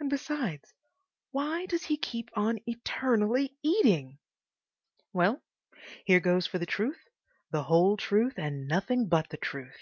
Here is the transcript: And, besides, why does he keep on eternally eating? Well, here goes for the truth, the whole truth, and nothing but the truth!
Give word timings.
And, 0.00 0.10
besides, 0.10 0.74
why 1.30 1.66
does 1.66 1.84
he 1.84 1.96
keep 1.96 2.30
on 2.34 2.58
eternally 2.66 3.56
eating? 3.62 4.18
Well, 5.12 5.40
here 6.04 6.18
goes 6.18 6.48
for 6.48 6.58
the 6.58 6.66
truth, 6.66 7.06
the 7.52 7.62
whole 7.62 7.96
truth, 7.96 8.34
and 8.40 8.66
nothing 8.66 9.06
but 9.08 9.28
the 9.28 9.36
truth! 9.36 9.78